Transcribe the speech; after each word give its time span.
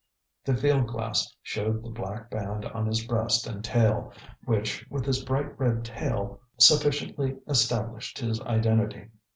The 0.45 0.57
field 0.57 0.87
glass 0.87 1.31
showed 1.43 1.83
the 1.83 1.91
black 1.91 2.31
band 2.31 2.65
on 2.65 2.87
his 2.87 3.05
breast 3.05 3.45
and 3.45 3.63
tail, 3.63 4.11
which, 4.45 4.83
with 4.89 5.05
his 5.05 5.23
bright 5.23 5.55
red 5.59 5.85
tail, 5.85 6.41
sufficiently 6.57 7.37
established 7.47 8.17
his 8.17 8.41
identity. 8.41 9.11